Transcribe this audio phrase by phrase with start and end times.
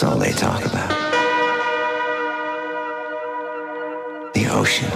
[0.00, 0.88] That's all they talk about.
[4.32, 4.90] The ocean.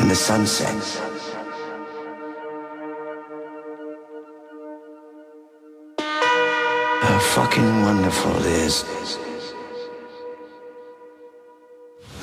[0.00, 0.72] And the sunset.
[5.98, 8.86] How fucking wonderful it is.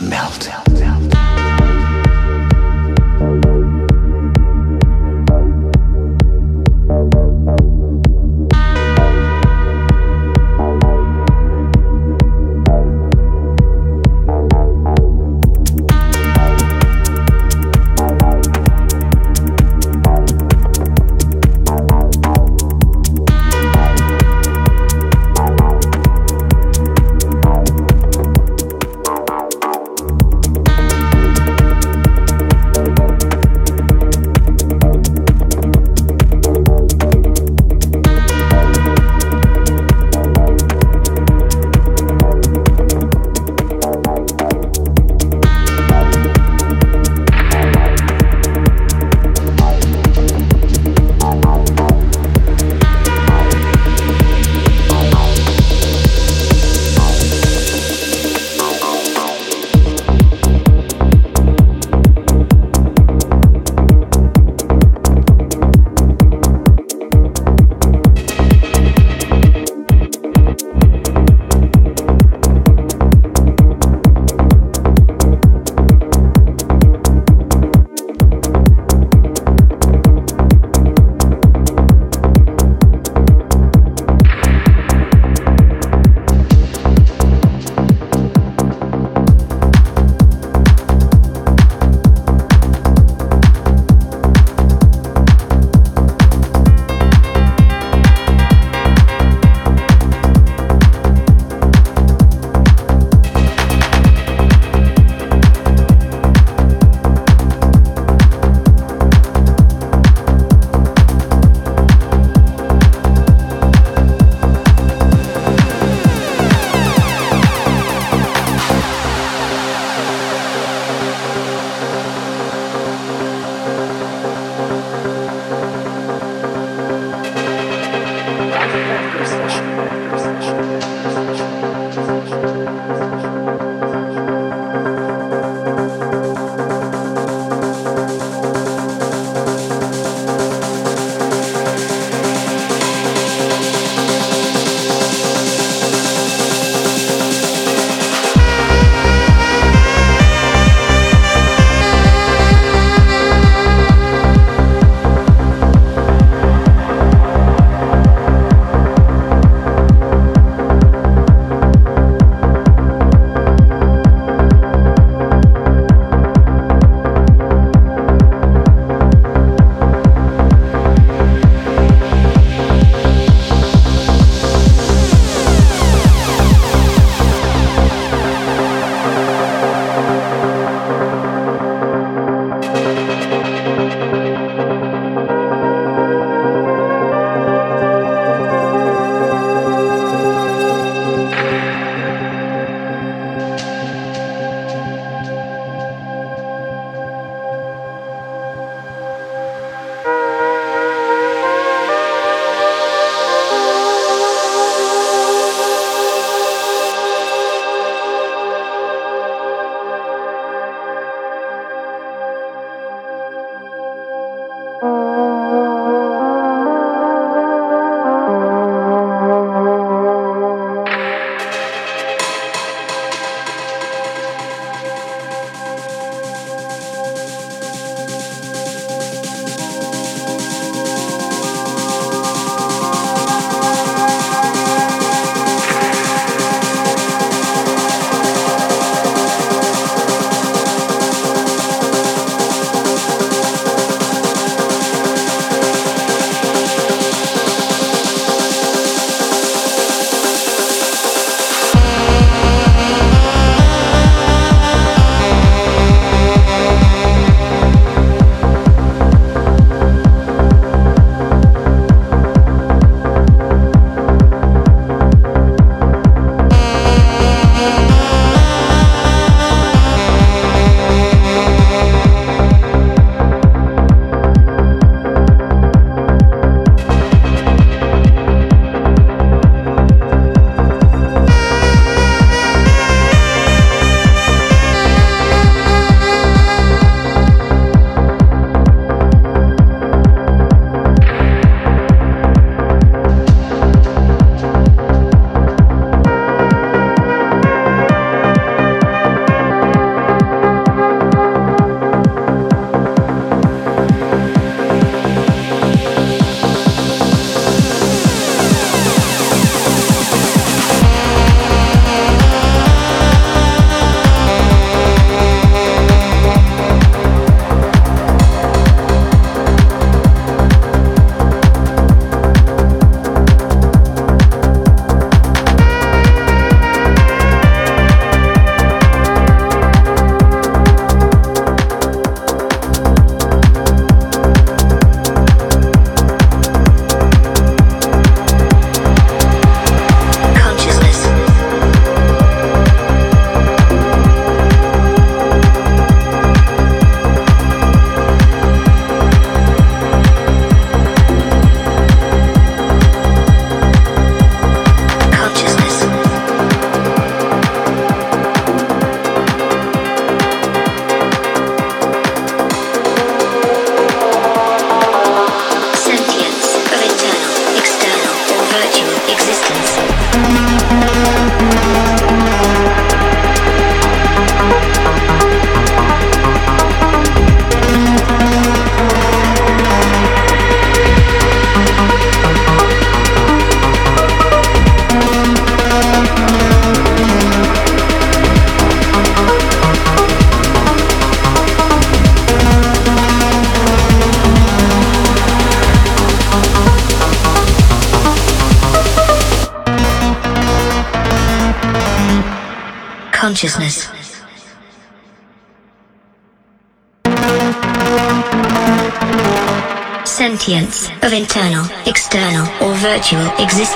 [0.01, 0.48] Melt.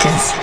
[0.05, 0.42] Existence.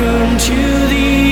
[0.03, 0.09] To
[0.89, 1.32] the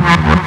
[0.00, 0.28] Thank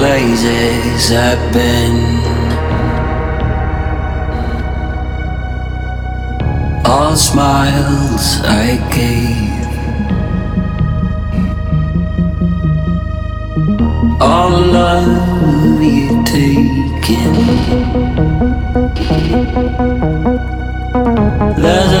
[0.00, 1.98] places I've been.
[6.86, 8.24] All smiles
[8.64, 9.66] I gave.
[14.22, 17.32] All love you taken.
[21.62, 21.99] There's